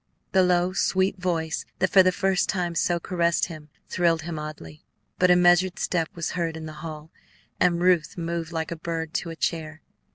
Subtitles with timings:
[0.31, 4.83] The low, sweet voice that for the first time so caressed him thrilled him oddly;
[5.19, 7.11] but a measured step was heard in the hall,
[7.59, 9.83] and Ruth moved like a bird to a chair.